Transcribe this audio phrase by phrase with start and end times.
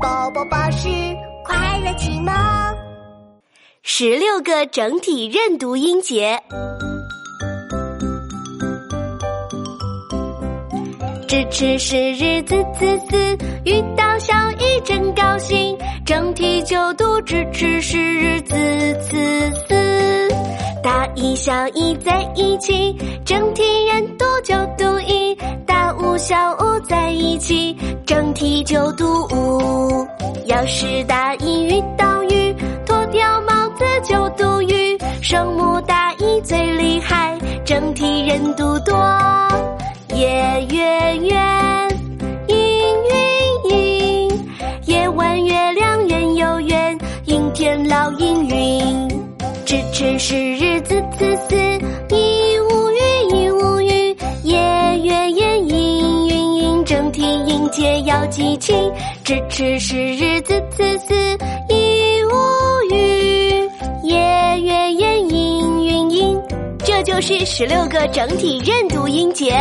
[0.00, 0.88] 宝宝巴士
[1.44, 2.32] 快乐启蒙，
[3.82, 6.40] 十六个整体认读音节。
[11.26, 15.76] 支持是日子子子，遇到小一真高兴。
[16.06, 18.54] 整体就读支持是日子
[19.00, 20.28] 子子，
[20.82, 25.36] 大一小一在一起，整体认读就读一。
[25.66, 27.76] 大五小五在一起，
[28.08, 29.04] 整体就读
[29.34, 30.08] 五。
[30.46, 34.96] 要是大一遇到雨，脱掉帽子就读雨。
[35.20, 38.96] 声母大一最厉害，整体认读多。
[40.14, 40.26] 夜
[40.70, 41.88] 月圆，
[42.46, 42.56] 阴
[43.68, 44.48] 云阴，
[44.86, 49.08] 夜晚月亮圆又圆，阴天老阴云。
[49.66, 51.77] 支持是日子子子，
[57.18, 58.92] 阴，整体音节要记清。
[59.24, 61.14] 支持是日子子子，
[61.68, 63.68] 一无语，
[64.04, 66.40] 夜月夜阴云阴。
[66.84, 69.52] 这就是十六个整体认读音节。